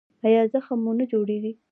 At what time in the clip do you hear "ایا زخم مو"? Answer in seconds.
0.27-0.91